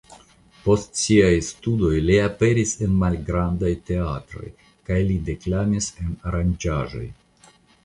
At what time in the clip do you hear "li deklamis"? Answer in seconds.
5.13-5.93